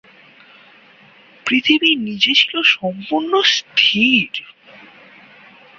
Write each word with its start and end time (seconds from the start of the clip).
পৃথিবী 1.45 1.89
নিজে 1.97 2.31
ছিল 2.33 2.53
সম্পূর্ণ 2.73 3.31
স্থির। 3.51 4.29